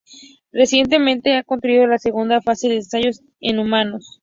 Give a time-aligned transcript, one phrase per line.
[0.51, 4.19] Recientemente ha concluido la segunda fase de ensayos, en humanos.